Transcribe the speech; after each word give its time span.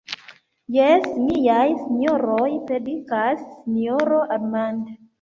Jes, 0.77 1.05
miaj 1.25 1.67
sinjoroj, 1.83 2.49
predikas 2.73 3.47
sinjoro 3.55 4.27
Armand. 4.41 4.95